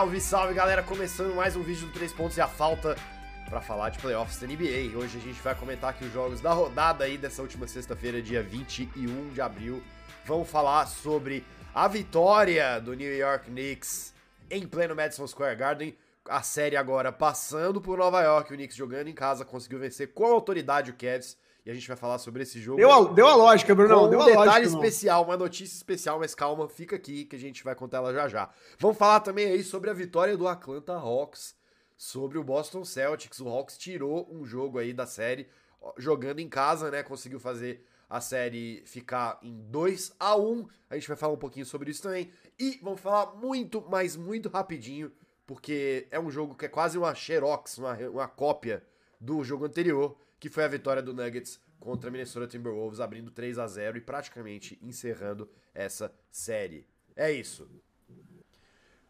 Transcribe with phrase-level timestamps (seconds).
[0.00, 0.82] Salve, salve galera!
[0.82, 2.96] Começando mais um vídeo do 3 pontos e a falta
[3.50, 4.96] para falar de playoffs da NBA.
[4.96, 8.42] Hoje a gente vai comentar aqui os jogos da rodada aí dessa última sexta-feira, dia
[8.42, 9.82] 21 de abril.
[10.24, 11.44] Vamos falar sobre
[11.74, 14.14] a vitória do New York Knicks
[14.50, 15.94] em pleno Madison Square Garden.
[16.26, 20.24] A série agora passando por Nova York, o Knicks jogando em casa, conseguiu vencer com
[20.24, 21.36] autoridade o Cavs.
[21.64, 22.78] E a gente vai falar sobre esse jogo.
[22.78, 24.08] Deu a, deu a lógica, Bruno.
[24.08, 27.62] deu um detalhe lógica, especial, uma notícia especial, mas calma, fica aqui que a gente
[27.62, 28.50] vai contar ela já já.
[28.78, 31.54] Vamos falar também aí sobre a vitória do Atlanta Hawks
[32.00, 33.40] sobre o Boston Celtics.
[33.40, 35.48] O Hawks tirou um jogo aí da série,
[35.98, 37.02] jogando em casa, né?
[37.02, 41.66] Conseguiu fazer a série ficar em 2 a 1 A gente vai falar um pouquinho
[41.66, 42.30] sobre isso também.
[42.58, 45.12] E vamos falar muito, mas muito rapidinho,
[45.46, 48.82] porque é um jogo que é quase uma xerox, uma, uma cópia
[49.20, 53.66] do jogo anterior que foi a vitória do Nuggets contra Minnesota Timberwolves, abrindo 3 a
[53.66, 56.86] 0 e praticamente encerrando essa série.
[57.14, 57.68] É isso.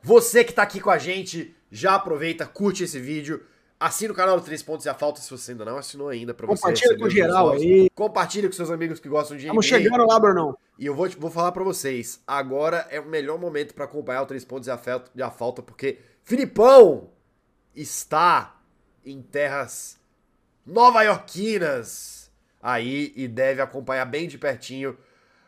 [0.03, 3.45] Você que tá aqui com a gente, já aproveita, curte esse vídeo,
[3.78, 6.34] assina o canal do 3 Pontos e a Falta se você ainda não assinou ainda
[6.34, 6.62] para você.
[6.62, 7.91] Compartilha com geral aí.
[7.91, 10.56] Compartilha com seus amigos que gostam de Estamos chegando lá, Brunão.
[10.78, 14.27] E eu vou, vou falar para vocês, agora é o melhor momento para acompanhar o
[14.27, 17.11] 3 Pontos e a, falta, e a Falta, porque Filipão
[17.75, 18.58] está
[19.05, 19.99] em terras
[20.66, 22.30] nova-iorquinas
[22.62, 24.97] aí e deve acompanhar bem de pertinho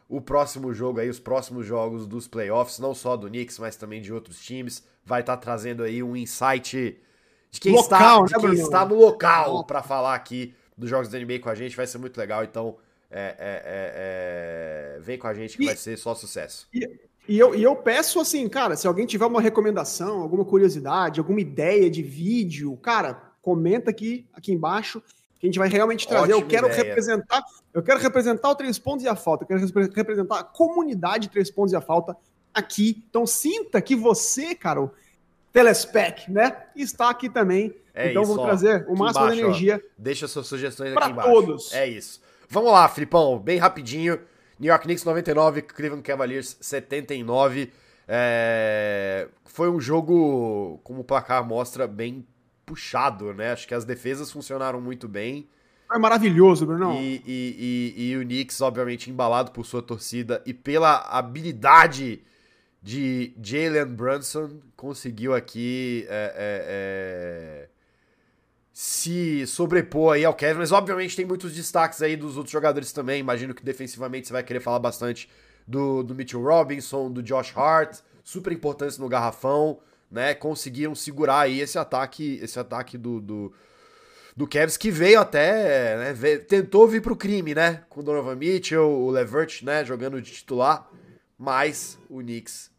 [0.09, 4.03] o próximo jogo aí, os próximos jogos dos playoffs, não só do Knicks, mas também
[4.03, 4.85] de outros times.
[5.05, 7.01] Vai estar tá trazendo aí um insight
[7.51, 11.09] de quem, local, está, de né, quem está no local para falar aqui dos jogos
[11.09, 11.75] da NBA com a gente.
[11.75, 12.77] Vai ser muito legal, então
[13.11, 16.69] é, é, é, é vem com a gente que e, vai ser só sucesso.
[16.75, 16.87] E,
[17.27, 21.41] e, eu, e eu peço assim, cara, se alguém tiver uma recomendação, alguma curiosidade, alguma
[21.41, 25.03] ideia de vídeo, cara, comenta aqui, aqui embaixo,
[25.39, 26.33] que a gente vai realmente trazer.
[26.33, 26.85] Ótima eu quero ideia.
[26.85, 27.43] representar,
[27.75, 31.51] eu quero representar o Três Pontos e a Falta, eu quero representar a comunidade Três
[31.51, 32.17] Pontos e a Falta
[32.55, 33.05] aqui.
[33.11, 34.89] Então sinta que você, cara,
[35.53, 37.75] Telespec, né, está aqui também.
[37.95, 39.83] É então isso, vou trazer o máximo embaixo, de energia.
[39.85, 41.30] Ó, deixa suas sugestões aqui embaixo.
[41.30, 41.74] todos.
[41.74, 42.23] É isso.
[42.48, 44.19] Vamos lá, Filipão, bem rapidinho.
[44.59, 47.73] New York Knicks 99, Cleveland Cavaliers 79.
[48.07, 49.29] É...
[49.45, 52.24] Foi um jogo, como o placar mostra, bem
[52.64, 53.52] puxado, né?
[53.52, 55.48] Acho que as defesas funcionaram muito bem.
[55.92, 56.95] É maravilhoso, Bruno.
[56.95, 62.23] E, e, e, e, o Knicks, obviamente, embalado por sua torcida e pela habilidade
[62.83, 67.68] de Jalen Brunson, conseguiu aqui é, é, é,
[68.73, 70.61] se sobrepor aí ao Kevin.
[70.61, 73.20] Mas, obviamente, tem muitos destaques aí dos outros jogadores também.
[73.20, 75.29] Imagino que defensivamente você vai querer falar bastante
[75.68, 79.79] do, do Mitchell Robinson, do Josh Hart, super importantes no garrafão
[80.12, 83.52] né, conseguiram segurar aí esse ataque, esse ataque do, do,
[84.36, 88.36] do Cavs, que veio até, né, veio, tentou vir pro crime, né, com o Donovan
[88.36, 90.86] Mitchell, o Levert, né, jogando de titular,
[91.39, 92.70] mas o Knicks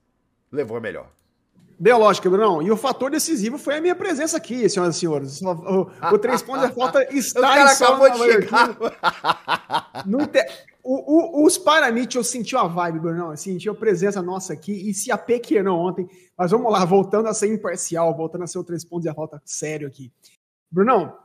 [0.51, 1.11] levou a melhor.
[1.79, 2.61] Deu lógica, Brunão.
[2.61, 5.41] E o fator decisivo foi a minha presença aqui, senhoras e senhores.
[5.41, 8.77] O, o, o três pontos da falta está o cara em acabou de chegar.
[10.85, 13.31] O, o, os Paramit, eu senti a vibe, Brunão.
[13.31, 16.07] Eu senti a presença nossa aqui e se apequenou ontem.
[16.37, 19.13] Mas vamos lá, voltando a ser imparcial, voltando a ser o três pontos e a
[19.13, 20.11] falta sério aqui.
[20.69, 21.17] Brunão,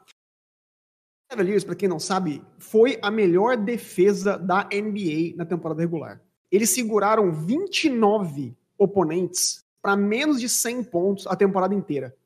[1.29, 6.23] Cavaliers, para quem não sabe, foi a melhor defesa da NBA na temporada regular.
[6.51, 12.17] Eles seguraram 29 oponentes para menos de 100 pontos a temporada inteira.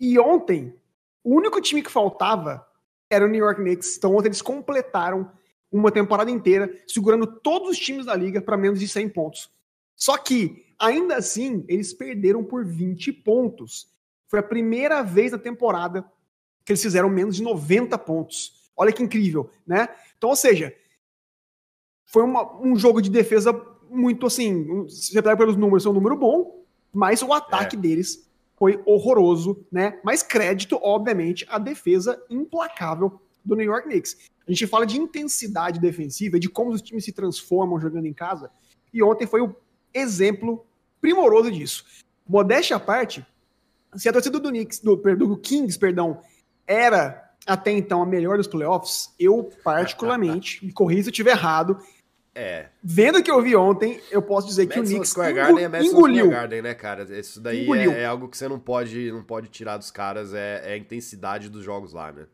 [0.00, 0.74] E ontem,
[1.22, 2.66] o único time que faltava
[3.10, 3.96] era o New York Knicks.
[3.96, 5.30] Então ontem eles completaram
[5.70, 9.50] uma temporada inteira, segurando todos os times da liga para menos de 100 pontos.
[9.94, 13.88] Só que, ainda assim, eles perderam por 20 pontos.
[14.28, 16.10] Foi a primeira vez na temporada
[16.64, 18.70] que eles fizeram menos de 90 pontos.
[18.76, 19.88] Olha que incrível, né?
[20.16, 20.74] Então, ou seja,
[22.06, 23.52] foi uma, um jogo de defesa
[23.90, 24.86] muito assim.
[24.88, 26.57] Se você pega pelos números, é um número bom,
[26.92, 27.78] mas o ataque é.
[27.78, 30.00] deles foi horroroso, né?
[30.04, 34.16] Mas crédito, obviamente, à defesa implacável do New York Knicks.
[34.46, 38.50] A gente fala de intensidade defensiva, de como os times se transformam jogando em casa.
[38.92, 39.54] E ontem foi o
[39.92, 40.66] exemplo
[41.00, 41.84] primoroso disso.
[42.26, 43.24] Modéstia à parte,
[43.94, 46.20] se a torcida do Knicks, do, do Kings, perdão,
[46.66, 51.78] era até então a melhor dos playoffs, eu particularmente, me corri se eu estiver errado.
[52.40, 52.68] É.
[52.80, 55.64] Vendo o que eu vi ontem, eu posso dizer Madison que o Knicks Square Garden
[55.64, 56.26] é Madison engoliu.
[56.26, 57.18] Square Garden, né, cara?
[57.18, 60.62] Isso daí é, é, algo que você não pode, não pode tirar dos caras, é,
[60.64, 62.26] é a intensidade dos jogos lá, né?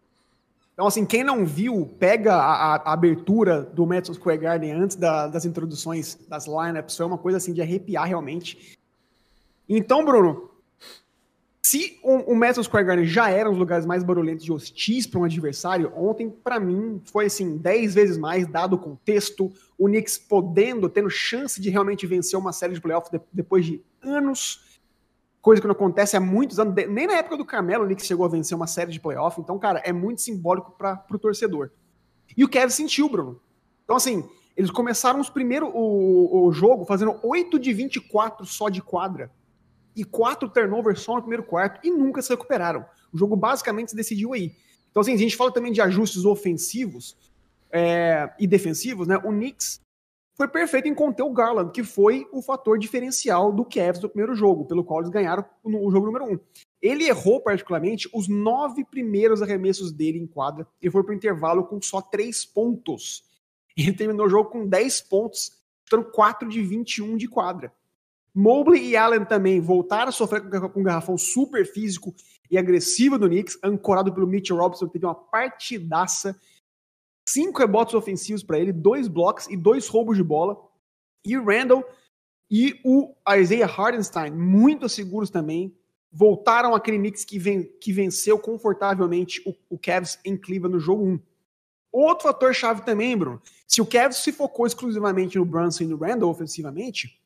[0.75, 5.27] Então, assim, quem não viu, pega a, a abertura do Madison Square Garden antes da,
[5.27, 8.77] das introduções das lineups, foi uma coisa assim de arrepiar realmente.
[9.67, 10.50] Então, Bruno,
[11.66, 15.06] se o, o Madison Square Garden já era um dos lugares mais barulhentos e hostis
[15.06, 19.87] para um adversário, ontem, para mim, foi assim, 10 vezes mais, dado o contexto, o
[19.87, 24.78] Knicks podendo, tendo chance de realmente vencer uma série de playoffs de, depois de anos
[25.40, 28.25] coisa que não acontece há muitos anos, nem na época do Carmelo, o Knicks chegou
[28.26, 31.70] a vencer uma série de playoff, então, cara, é muito simbólico para o torcedor.
[32.37, 33.40] E o Kevin sentiu, Bruno.
[33.84, 38.82] Então, assim, eles começaram os primeiro, o, o jogo fazendo 8 de 24 só de
[38.82, 39.31] quadra
[39.96, 42.85] e 4 turnovers só no primeiro quarto e nunca se recuperaram.
[43.12, 44.55] O jogo basicamente se decidiu aí.
[44.91, 47.17] Então, assim, a gente fala também de ajustes ofensivos
[47.70, 49.17] é, e defensivos, né?
[49.19, 49.81] O Knicks
[50.37, 54.35] foi perfeito em conter o Garland, que foi o fator diferencial do Cavs do primeiro
[54.35, 56.38] jogo, pelo qual eles ganharam o jogo número um.
[56.82, 61.64] Ele errou particularmente os nove primeiros arremessos dele em quadra e foi para o intervalo
[61.64, 63.25] com só três pontos.
[63.76, 65.52] Ele terminou o jogo com 10 pontos,
[65.85, 67.73] chutando 4 de 21 de quadra.
[68.35, 72.13] Mobley e Allen também voltaram a sofrer com um garrafão super físico
[72.51, 76.39] e agressivo do Knicks, ancorado pelo Mitchell Robinson, que teve uma partidaça
[77.29, 80.59] cinco rebotes ofensivos para ele, dois blocos e dois roubos de bola.
[81.25, 81.85] E o Randall
[82.51, 85.75] e o Isaiah Hardenstein, muito seguros também,
[86.13, 91.05] voltaram aquele mix que, ven que venceu confortavelmente o, o Cavs em Cleveland no jogo
[91.05, 91.21] 1.
[91.91, 95.97] Outro fator chave também, Bruno, se o Cavs se focou exclusivamente no Brunson e no
[95.97, 97.21] Randall ofensivamente,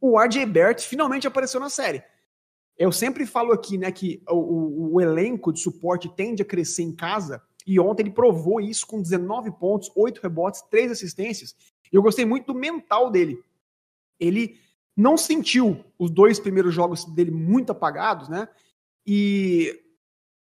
[0.00, 2.02] o RJ Barrett finalmente apareceu na série.
[2.76, 6.82] Eu sempre falo aqui, né, que o, o, o elenco de suporte tende a crescer
[6.82, 11.54] em casa, e ontem ele provou isso com 19 pontos, 8 rebotes, 3 assistências.
[11.92, 13.42] E eu gostei muito do mental dele.
[14.18, 14.58] Ele
[14.96, 18.48] não sentiu os dois primeiros jogos dele muito apagados, né?
[19.06, 19.84] E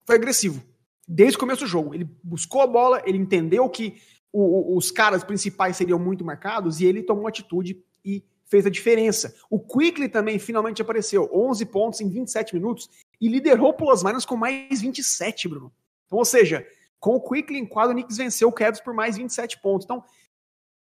[0.05, 0.63] foi agressivo.
[1.07, 1.95] Desde o começo do jogo.
[1.95, 3.99] Ele buscou a bola, ele entendeu que
[4.31, 9.35] o, os caras principais seriam muito marcados e ele tomou atitude e fez a diferença.
[9.49, 12.89] O Quickly também finalmente apareceu, 11 pontos em 27 minutos
[13.19, 15.71] e liderou pelas minus com mais 27, Bruno.
[16.05, 16.65] Então, ou seja,
[16.99, 19.85] com o Quickly em quadro, o Knicks venceu o Cavs por mais 27 pontos.
[19.85, 20.03] Então,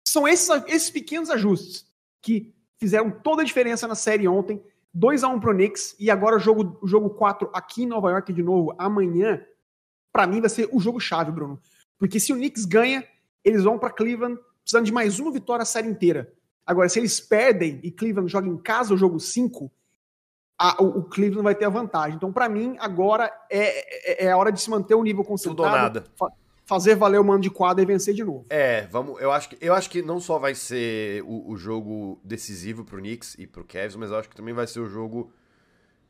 [0.06, 1.86] são esses, esses pequenos ajustes
[2.20, 4.60] que fizeram toda a diferença na série ontem.
[4.94, 8.10] 2 a 1 pro Knicks e agora o jogo, o jogo 4 aqui em Nova
[8.10, 9.42] York de novo amanhã.
[10.12, 11.58] Para mim vai ser o jogo chave, Bruno.
[11.98, 13.06] Porque se o Knicks ganha,
[13.42, 16.32] eles vão para Cleveland precisando de mais uma vitória a série inteira.
[16.66, 19.70] Agora, se eles perdem e Cleveland joga em casa o jogo 5,
[20.58, 22.16] a, o, o, Cleveland vai ter a vantagem.
[22.16, 25.56] Então, para mim, agora é, é, é, a hora de se manter o nível concentrado.
[25.56, 26.04] Tudo ou nada.
[26.16, 26.28] Fa
[26.64, 28.46] fazer valer o mano de quadra e vencer de novo.
[28.48, 29.20] É, vamos.
[29.20, 32.98] Eu acho que, eu acho que não só vai ser o, o jogo decisivo pro
[32.98, 35.32] Knicks e pro Cavs, mas eu acho que também vai ser o jogo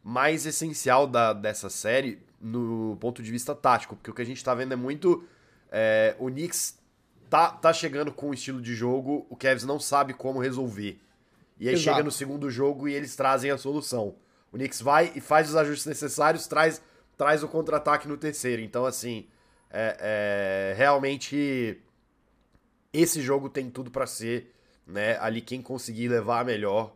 [0.04, 4.44] mais essencial da, dessa série no ponto de vista tático, porque o que a gente
[4.44, 5.24] tá vendo é muito.
[5.70, 6.78] É, o Knicks
[7.32, 11.00] tá, tá chegando com um estilo de jogo, o Cavs não sabe como resolver.
[11.58, 11.96] E aí Exato.
[11.96, 14.16] chega no segundo jogo e eles trazem a solução.
[14.52, 16.82] O Knicks vai e faz os ajustes necessários, traz,
[17.16, 18.60] traz o contra-ataque no terceiro.
[18.60, 19.26] Então, assim,
[19.70, 19.96] é,
[20.72, 21.80] é, realmente
[22.92, 24.54] esse jogo tem tudo para ser,
[24.86, 25.16] né?
[25.18, 26.94] Ali quem conseguir levar a melhor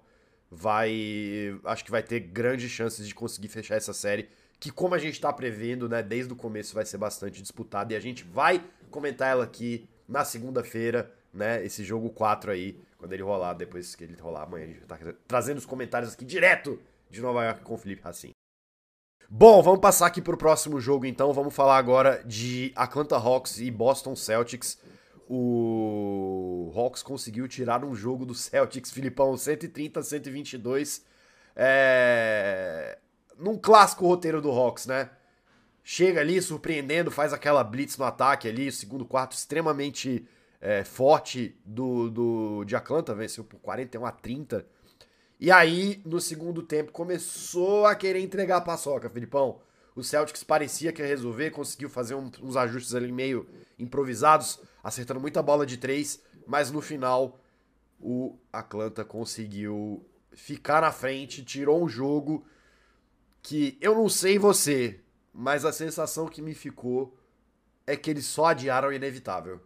[0.51, 4.29] vai, acho que vai ter grandes chances de conseguir fechar essa série,
[4.61, 7.97] que como a gente tá prevendo, né, desde o começo vai ser bastante disputada e
[7.97, 13.23] a gente vai comentar ela aqui na segunda-feira, né, esse jogo 4 aí, quando ele
[13.23, 16.81] rolar, depois que ele rolar amanhã, a gente tá trazendo os comentários aqui direto
[17.11, 18.33] de Nova York com o Felipe Racine.
[19.29, 21.33] Bom, vamos passar aqui pro próximo jogo então.
[21.33, 24.79] Vamos falar agora de Atlanta Hawks e Boston Celtics.
[25.29, 31.05] O Hawks conseguiu tirar um jogo do Celtics, Filipão, 130 a 122.
[31.57, 32.99] É...
[33.37, 35.11] Num clássico roteiro do Hawks, né?
[35.89, 40.27] Chega ali surpreendendo, faz aquela blitz no ataque ali, segundo quarto extremamente
[40.61, 44.67] é, forte do, do de Atlanta, venceu por 41 a 30
[45.39, 49.61] e aí, no segundo tempo, começou a querer entregar a paçoca, Filipão.
[49.95, 53.47] O Celtics parecia que ia resolver, conseguiu fazer um, uns ajustes ali meio
[53.79, 57.39] improvisados, acertando muita bola de três, mas no final
[58.01, 62.47] o Atlanta conseguiu ficar na frente, tirou um jogo
[63.43, 65.01] que eu não sei você,
[65.37, 67.15] mas a sensação que me ficou
[67.87, 69.61] é que eles só adiaram o inevitável.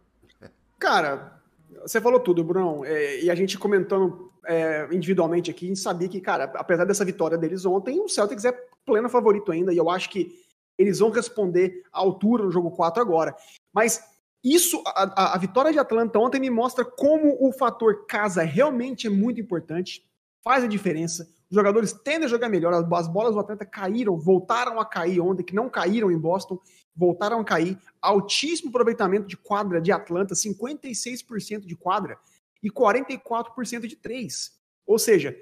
[0.77, 1.41] Cara,
[1.81, 2.83] você falou tudo, Bruno.
[2.83, 7.05] É, e a gente comentando é, individualmente aqui, a gente sabia que, cara, apesar dessa
[7.05, 8.51] vitória deles ontem, o Celtics é
[8.85, 9.73] pleno favorito ainda.
[9.73, 10.37] E eu acho que
[10.77, 13.33] eles vão responder à altura no jogo 4 agora.
[13.73, 14.03] Mas
[14.43, 19.07] isso, a, a, a vitória de Atlanta ontem me mostra como o fator casa realmente
[19.07, 20.05] é muito importante,
[20.43, 21.29] faz a diferença.
[21.51, 22.73] Os jogadores tendem a jogar melhor.
[22.73, 26.57] As, as bolas do Atlanta caíram, voltaram a cair ontem, que não caíram em Boston
[26.95, 27.77] voltaram a cair.
[28.01, 32.17] Altíssimo aproveitamento de quadra de Atlanta, 56% de quadra
[32.63, 34.57] e 44% de três.
[34.85, 35.37] Ou seja,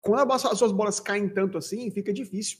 [0.00, 2.58] quando as suas bolas caem tanto assim, fica difícil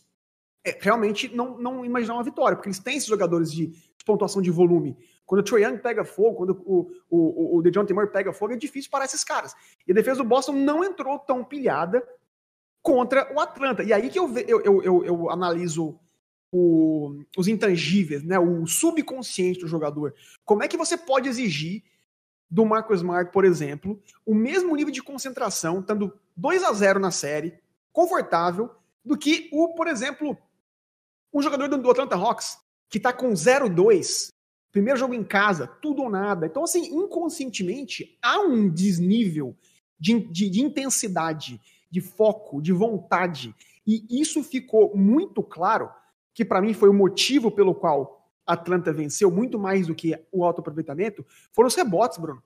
[0.67, 4.41] é, realmente não, não imaginar uma vitória, porque eles têm esses jogadores de, de pontuação
[4.41, 4.97] de volume.
[5.27, 8.57] Quando o Trae Young pega fogo, quando o, o, o DeJounte Murray pega fogo, é
[8.57, 9.55] difícil para esses caras.
[9.87, 12.03] E a defesa do Boston não entrou tão pilhada
[12.85, 13.83] contra o Atlanta.
[13.83, 15.99] E aí que eu, eu, eu, eu, eu analiso
[16.53, 18.39] o, os intangíveis, né?
[18.39, 20.15] O subconsciente do jogador.
[20.45, 21.83] Como é que você pode exigir
[22.51, 27.11] do Marcus Smart, por exemplo, o mesmo nível de concentração, estando 2 a 0 na
[27.11, 27.59] série,
[27.91, 28.71] confortável,
[29.03, 30.37] do que o, por exemplo,
[31.33, 32.59] um jogador do Atlanta Hawks,
[32.91, 34.29] que está com 0-2,
[34.71, 36.47] primeiro jogo em casa, tudo ou nada.
[36.47, 39.57] Então, assim, inconscientemente, há um desnível
[39.99, 41.61] de, de, de intensidade,
[41.95, 43.55] de foco, de vontade.
[43.87, 45.89] E isso ficou muito claro,
[46.35, 50.45] que para mim foi o motivo pelo qual Atlanta venceu, muito mais do que o
[50.45, 52.43] alto aproveitamento, foram os rebotes, Bruno.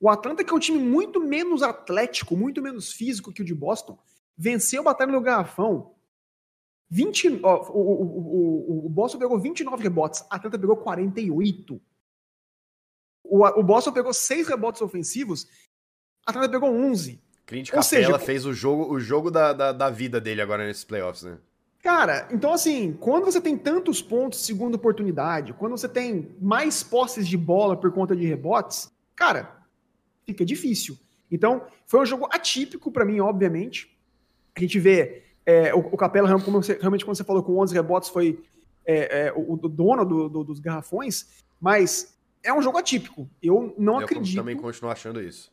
[0.00, 3.54] O Atlanta, que é um time muito menos atlético, muito menos físico que o de
[3.54, 3.98] Boston,
[4.36, 5.94] venceu batalha no garrafão
[6.88, 11.80] 20, ó, o, o, o, o Boston pegou 29 rebotes, a Atlanta pegou 48.
[13.22, 15.46] O, o Boston pegou 6 rebotes ofensivos,
[16.26, 17.21] a Atlanta pegou 11.
[17.46, 20.84] Clint Capela seja, fez o jogo, o jogo da, da, da, vida dele agora nesses
[20.84, 21.38] playoffs, né?
[21.82, 27.26] Cara, então assim, quando você tem tantos pontos segunda oportunidade, quando você tem mais posses
[27.26, 29.62] de bola por conta de rebotes, cara,
[30.24, 30.96] fica difícil.
[31.30, 33.96] Então, foi um jogo atípico para mim, obviamente.
[34.54, 38.08] A gente vê é, o, o Capela, você, realmente, quando você falou com 11 rebotes,
[38.10, 38.38] foi
[38.84, 41.26] é, é, o, o, dono do, do, dos garrafões,
[41.60, 43.28] mas é um jogo atípico.
[43.42, 44.36] Eu não Eu acredito.
[44.36, 45.50] Eu também continuo achando isso.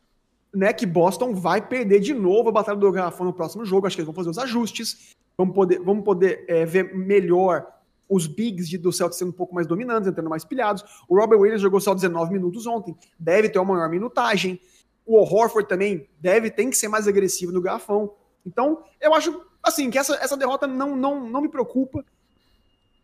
[0.52, 3.86] Né, que Boston vai perder de novo a batalha do garrafão no próximo jogo.
[3.86, 5.14] Acho que eles vão fazer os ajustes.
[5.38, 7.66] Vamos poder, vamos poder é, ver melhor
[8.08, 10.84] os bigs de, do Celtics sendo um pouco mais dominantes, entrando mais pilhados.
[11.08, 14.60] O Robert Williams jogou só 19 minutos ontem, deve ter uma maior minutagem.
[15.06, 18.12] O Horford também deve, tem que ser mais agressivo no garrafão.
[18.44, 22.04] Então, eu acho assim, que essa, essa derrota não, não, não me preocupa.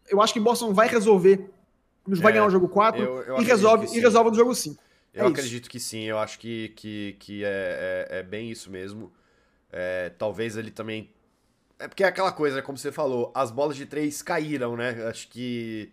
[0.09, 1.49] Eu acho que Boston vai resolver,
[2.07, 4.83] vai é, ganhar o jogo 4 eu, eu e, resolve, e resolve no jogo 5.
[5.17, 5.71] Eu é acredito isso.
[5.71, 9.11] que sim, eu acho que, que, que é, é, é bem isso mesmo.
[9.73, 11.11] É, talvez ele também.
[11.79, 15.07] É porque é aquela coisa, como você falou, as bolas de três caíram, né?
[15.09, 15.91] Acho que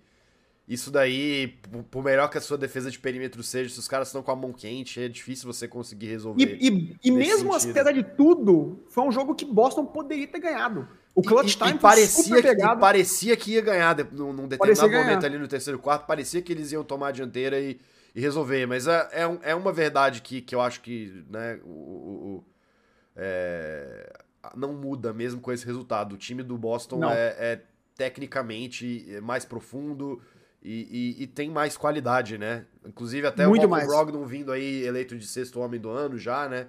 [0.67, 1.59] isso daí,
[1.91, 4.35] por melhor que a sua defesa de perímetro seja, se os caras estão com a
[4.35, 6.57] mão quente, é difícil você conseguir resolver.
[6.59, 10.87] E, e, e mesmo apesar de tudo, foi um jogo que Boston poderia ter ganhado.
[11.15, 15.37] O clutch e, time parecia, que, parecia que ia ganhar num, num determinado momento ali
[15.37, 17.79] no terceiro quarto, parecia que eles iam tomar a dianteira e,
[18.13, 18.65] e resolver.
[18.65, 22.43] Mas é, é, é, uma verdade que, que eu acho que né, o, o
[23.15, 24.13] é,
[24.55, 26.13] não muda mesmo com esse resultado.
[26.13, 27.61] O time do Boston é, é
[27.95, 30.21] tecnicamente mais profundo
[30.61, 32.65] e, e, e, tem mais qualidade, né?
[32.85, 36.47] Inclusive até Muito o Malcolm Brogdon vindo aí eleito de sexto homem do ano já,
[36.47, 36.67] né?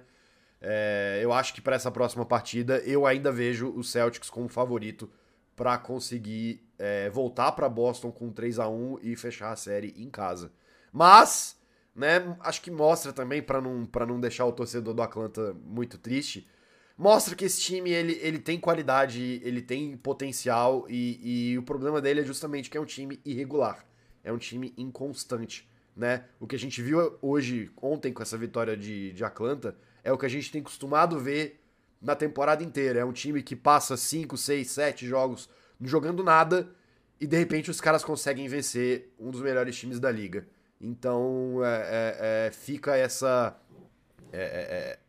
[0.61, 5.09] É, eu acho que para essa próxima partida eu ainda vejo o Celtics como favorito
[5.55, 10.09] para conseguir é, voltar para Boston com 3 a 1 e fechar a série em
[10.09, 10.51] casa.
[10.95, 11.57] Mas,
[11.93, 16.47] né, acho que mostra também para não não deixar o torcedor do Atlanta muito triste,
[16.97, 22.01] mostra que esse time ele, ele tem qualidade, ele tem potencial e, e o problema
[22.01, 23.85] dele é justamente que é um time irregular,
[24.23, 26.23] é um time inconstante, né?
[26.39, 30.17] O que a gente viu hoje, ontem com essa vitória de, de Atlanta, é o
[30.17, 31.61] que a gente tem costumado ver
[32.01, 33.01] na temporada inteira.
[33.01, 35.49] É um time que passa 5, 6, 7 jogos
[35.81, 36.73] jogando nada
[37.19, 40.47] e de repente os caras conseguem vencer um dos melhores times da liga.
[40.85, 43.59] Então é, é, é, fica essa
[44.31, 44.99] é, é,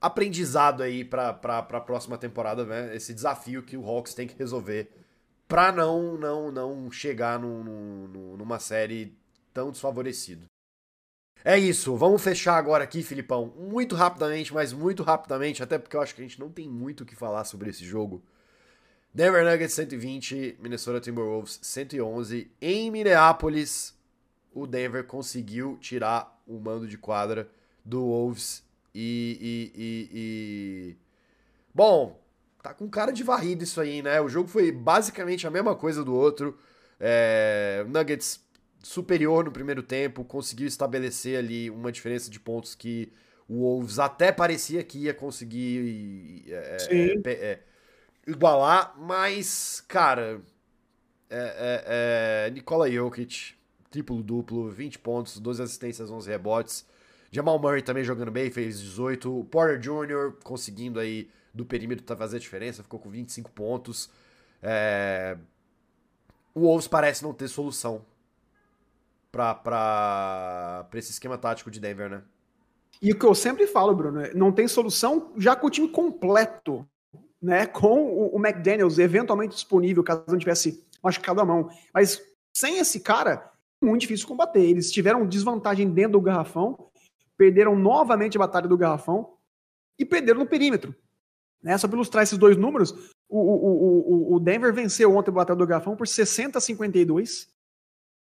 [0.00, 2.96] aprendizado aí para a próxima temporada, né?
[2.96, 4.90] Esse desafio que o Hawks tem que resolver
[5.46, 9.14] para não não não chegar num, num, numa série
[9.52, 10.46] tão desfavorecido.
[11.44, 16.02] É isso, vamos fechar agora aqui, Filipão, muito rapidamente, mas muito rapidamente, até porque eu
[16.02, 18.22] acho que a gente não tem muito o que falar sobre esse jogo.
[19.12, 22.50] Denver Nuggets 120, Minnesota Timberwolves 111.
[22.60, 23.98] Em Minneapolis,
[24.52, 27.50] o Denver conseguiu tirar o mando de quadra
[27.84, 28.62] do Wolves
[28.94, 30.96] e, e, e, e,
[31.74, 32.20] Bom,
[32.62, 34.20] tá com cara de varrido isso aí, né?
[34.20, 36.58] O jogo foi basicamente a mesma coisa do outro.
[36.98, 37.84] É...
[37.88, 38.40] Nuggets
[38.82, 43.12] superior no primeiro tempo, conseguiu estabelecer ali uma diferença de pontos que
[43.48, 47.58] o Wolves até parecia que ia conseguir é, é, é,
[48.26, 50.40] igualar, mas, cara,
[51.28, 53.54] é, é, é Nikola Jokic,
[53.90, 56.86] triplo-duplo, 20 pontos, 12 assistências, 11 rebotes,
[57.32, 59.40] Jamal Murray também jogando bem, fez 18.
[59.40, 60.34] O Porter Jr.
[60.42, 64.10] conseguindo aí do perímetro fazer a diferença, ficou com 25 pontos.
[64.62, 65.36] É...
[66.52, 68.04] O Wolves parece não ter solução
[69.30, 72.22] para esse esquema tático de Denver, né?
[73.00, 75.88] E o que eu sempre falo, Bruno, é, não tem solução já com o time
[75.88, 76.84] completo,
[77.40, 77.64] né?
[77.66, 81.70] Com o, o McDaniels eventualmente disponível, caso não tivesse machucado a mão.
[81.94, 82.20] Mas
[82.52, 84.62] sem esse cara, muito difícil combater.
[84.62, 86.90] Eles tiveram desvantagem dentro do garrafão
[87.40, 89.38] perderam novamente a batalha do garrafão
[89.98, 90.94] e perderam no perímetro.
[91.62, 91.78] Né?
[91.78, 92.92] Só para ilustrar esses dois números,
[93.26, 97.48] o, o, o, o Denver venceu ontem o Batalha do Garfão por 60 a 52,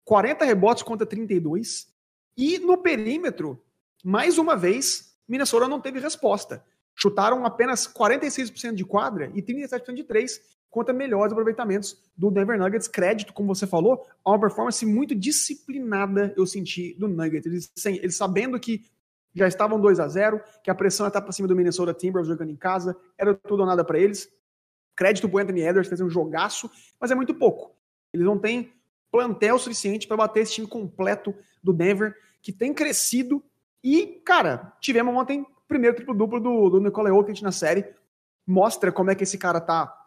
[0.05, 1.93] 40 rebotes contra 32,
[2.37, 3.61] e no perímetro,
[4.05, 6.65] mais uma vez, Minnesota não teve resposta.
[6.95, 12.89] Chutaram apenas 46% de quadra e 37% de três, contra melhores aproveitamentos do Denver Nuggets.
[12.89, 17.47] Crédito, como você falou, a uma performance muito disciplinada eu senti do Nuggets.
[17.47, 18.85] Eles, eles sabendo que
[19.35, 22.51] já estavam 2 a 0 que a pressão estava para cima do Minnesota Timberwolves jogando
[22.51, 24.29] em casa, era tudo ou nada para eles.
[24.97, 26.71] Crédito pro Anthony Edwards, fez um jogaço,
[27.01, 27.77] mas é muito pouco.
[28.13, 28.73] Eles não têm
[29.11, 33.43] plantel suficiente para bater esse time completo do Denver, que tem crescido.
[33.83, 37.87] E, cara, tivemos ontem o primeiro triplo-duplo do, do Nikola Jokic na série.
[38.47, 39.98] Mostra como é que esse cara tá,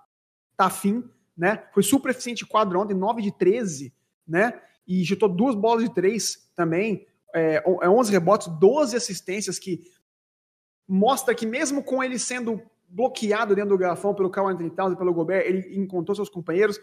[0.63, 1.03] tá afim,
[1.37, 1.63] né?
[1.73, 3.93] Foi super eficiente quadro ontem, 9 de 13,
[4.27, 4.59] né?
[4.87, 9.81] E chutou duas bolas de três também é, 11 é rebotes, 12 assistências, que
[10.87, 14.97] mostra que mesmo com ele sendo bloqueado dentro do garrafão pelo Carl Anthony Towns e
[14.97, 16.79] pelo Gobert, ele encontrou seus companheiros.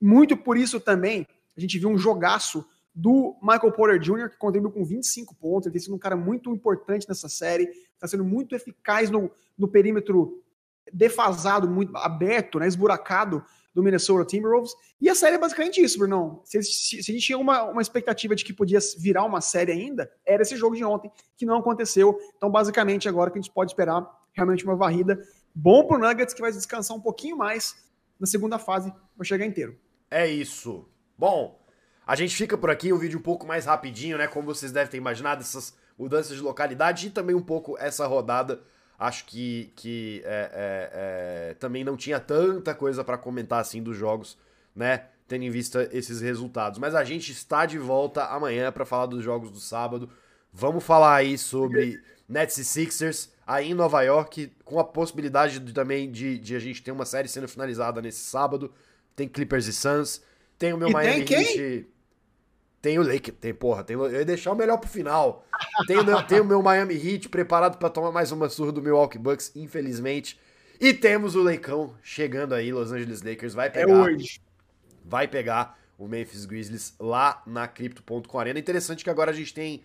[0.00, 4.72] Muito por isso também, a gente viu um jogaço do Michael Porter Jr., que contribuiu
[4.72, 5.66] com 25 pontos.
[5.66, 9.68] Ele tem sido um cara muito importante nessa série, está sendo muito eficaz no, no
[9.68, 10.42] perímetro
[10.92, 14.72] defasado, muito aberto, né, esburacado do Minnesota Timberwolves.
[15.00, 16.40] E a série é basicamente isso, Brunão.
[16.44, 19.70] Se, se, se a gente tinha uma, uma expectativa de que podia virar uma série
[19.70, 22.18] ainda, era esse jogo de ontem, que não aconteceu.
[22.36, 25.20] Então, basicamente, agora que a gente pode esperar realmente uma varrida.
[25.54, 27.76] Bom pro Nuggets, que vai descansar um pouquinho mais
[28.18, 29.78] na segunda fase, vai chegar inteiro.
[30.10, 30.88] É isso.
[31.16, 31.60] Bom,
[32.06, 34.26] a gente fica por aqui, um vídeo um pouco mais rapidinho, né?
[34.26, 38.60] Como vocês devem ter imaginado, essas mudanças de localidade e também um pouco essa rodada
[38.98, 43.96] acho que, que é, é, é, também não tinha tanta coisa para comentar assim dos
[43.96, 44.36] jogos,
[44.74, 45.06] né?
[45.28, 46.78] Tendo em vista esses resultados.
[46.78, 50.10] Mas a gente está de volta amanhã para falar dos jogos do sábado.
[50.52, 55.72] Vamos falar aí sobre Nets e Sixers aí em Nova York, com a possibilidade de,
[55.72, 58.72] também de, de, a gente ter uma série sendo finalizada nesse sábado.
[59.14, 60.22] Tem Clippers e Suns.
[60.58, 61.88] Tem o meu e Miami tem Heat.
[62.80, 65.44] Tem o Lake, tem, porra, tem, eu ia deixar o melhor pro final.
[65.86, 68.80] Tem o meu, tem o meu Miami Heat preparado para tomar mais uma surra do
[68.80, 70.38] Milwaukee Bucks, infelizmente.
[70.80, 73.92] E temos o Leicão chegando aí, Los Angeles Lakers vai é pegar.
[73.92, 74.40] É hoje.
[75.04, 78.60] Vai pegar o Memphis Grizzlies lá na Crypto.com Arena.
[78.60, 79.82] Interessante que agora a gente tem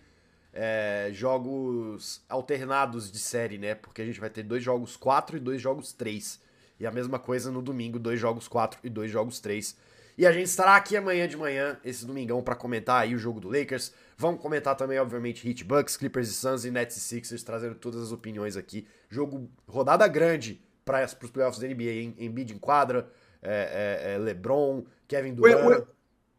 [0.52, 3.74] é, jogos alternados de série, né?
[3.74, 6.40] Porque a gente vai ter dois jogos 4 e dois jogos 3.
[6.78, 9.76] E a mesma coisa no domingo, dois jogos 4 e dois jogos 3.
[10.16, 13.40] E a gente estará aqui amanhã de manhã, esse domingão, para comentar aí o jogo
[13.40, 13.92] do Lakers.
[14.16, 18.00] Vamos comentar também, obviamente, Heat Bucks, Clippers e Suns e Nets e Sixers, trazendo todas
[18.00, 18.86] as opiniões aqui.
[19.08, 23.08] Jogo, rodada grande para os playoffs da NBA, em Embiid em quadra,
[23.42, 25.84] é, é, é LeBron, Kevin Durant.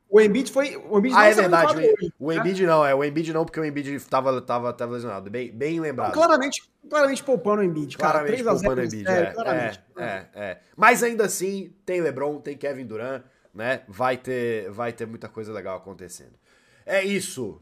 [0.10, 0.78] O, o, Embiid foi.
[0.78, 1.76] O Embiid ah, é verdade.
[2.18, 2.38] O, o né?
[2.38, 2.96] Embiid não, é.
[2.96, 5.30] O Embiid não, porque o Embiid estava tava, tava lesionado.
[5.30, 6.14] Bem, bem lembrado.
[6.14, 8.20] claramente, claramente poupando o Embiid, cara.
[8.20, 12.86] Claramente poupando o Embiid, é, é, é, é, Mas ainda assim, tem LeBron, tem Kevin
[12.86, 13.24] Durant
[13.56, 13.84] né?
[13.88, 16.34] Vai ter, vai ter muita coisa legal acontecendo.
[16.86, 17.62] É isso.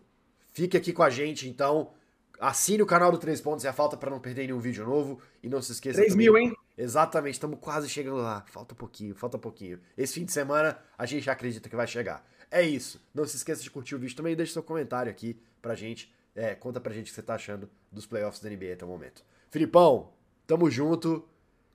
[0.52, 1.94] Fique aqui com a gente, então.
[2.40, 5.22] Assine o canal do Três Pontos e a falta para não perder nenhum vídeo novo.
[5.42, 6.00] E não se esqueça.
[6.00, 6.54] 3 também, mil, hein?
[6.78, 8.44] Exatamente, estamos quase chegando lá.
[8.48, 9.80] Falta um pouquinho, falta um pouquinho.
[9.96, 12.28] Esse fim de semana a gente acredita que vai chegar.
[12.50, 13.00] É isso.
[13.14, 16.14] Não se esqueça de curtir o vídeo também e deixe seu comentário aqui pra gente.
[16.36, 18.88] É, conta pra gente o que você tá achando dos playoffs da NBA até o
[18.88, 19.24] momento.
[19.50, 20.12] Filipão,
[20.48, 21.28] tamo junto.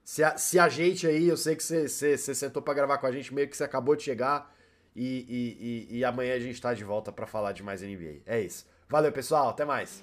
[0.08, 0.58] Se, a, se
[1.06, 3.94] aí, eu sei que você sentou para gravar com a gente, meio que você acabou
[3.94, 4.50] de chegar.
[4.96, 8.22] E, e, e, e amanhã a gente tá de volta para falar de mais NBA.
[8.24, 8.66] É isso.
[8.88, 9.50] Valeu, pessoal.
[9.50, 10.00] Até mais.